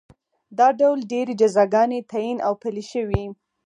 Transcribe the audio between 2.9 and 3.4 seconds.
شوې.